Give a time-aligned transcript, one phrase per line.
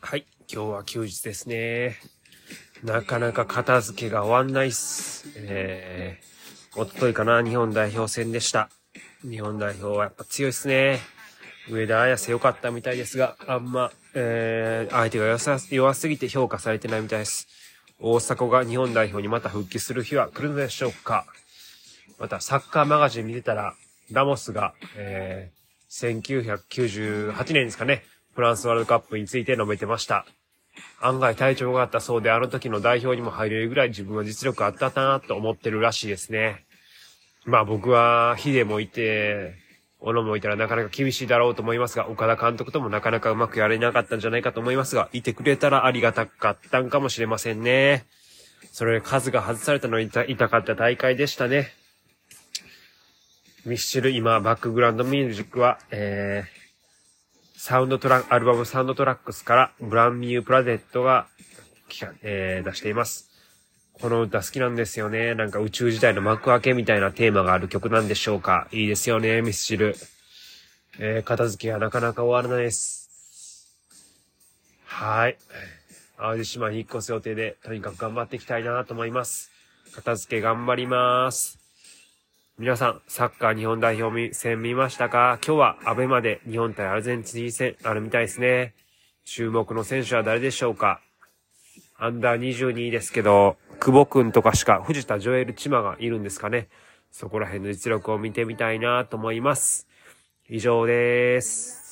[0.00, 1.96] はい、今日は休日ですね。
[2.84, 5.28] なかなか片付けが終わんないっす。
[5.36, 8.70] えー、おとといかな、日本代表戦でした。
[9.28, 11.00] 日本代表はやっぱ強いっすね。
[11.68, 17.48] 上田綺世良かったみたいですが、あんま、えー、相手が弱さ弱すぎて評価されてないみたいです。
[17.98, 21.26] 大迫が日本代表にまた復帰する日は来るのでしょうか
[22.18, 23.74] また、サッカーマガジン見てたら、
[24.12, 28.04] ラモスが、えー、1998年ですかね、
[28.38, 30.24] フランスワールドカップについて述べてました。
[31.00, 36.64] 案外体調があったそうで、あの時の代表にも入れるぐらい自分は実力あったなと思ってるらしいですね。
[37.46, 39.56] まあ僕は、ヒデもいて、
[39.98, 48.04] 小野もいたらなかなか厳しいだろうと思いますが、岡田監督ともなかなかうまくやれなかったんじゃないかと思いますが、いてくれたらありがたかったんかもしれませんね。
[48.70, 51.72] それ数が外されたのに痛かった大会でしたね。
[53.66, 56.57] ミスチル、今、バックグラウンドミュージックは、えー、
[57.60, 61.26] サウンドトラック、アルバムサウンドトラックスから、 Brand new planet が、
[62.22, 63.28] えー、出しています。
[63.94, 65.34] この歌好きなんですよね。
[65.34, 68.68] なんか宇宙時代の幕開けみたいなテーマがある曲なんでしょうか。
[68.70, 69.96] いいですよね、ミスチル。
[71.00, 73.74] えー、片付けがなかなか終わらないです。
[74.84, 75.36] はい。
[76.16, 79.50] 淡路島に引っ越す予定で、とにかく頑張っていきたいなと思います。
[79.96, 81.67] 片付け頑張ります。
[82.60, 85.38] 皆さん、サッカー日本代表戦見ましたか？
[85.46, 88.74] 今日はアベマで日本対アルゼンチン戦あるみたいですね。
[89.24, 91.00] 注目の選手は誰でしょうか？
[91.96, 96.66] アンダー22ですけど、久保くんとかしか藤田ジョエルチマがいるんですかね？
[97.12, 99.86] そこら辺の実力を見てみたいなと思います。
[100.48, 101.87] 以上です。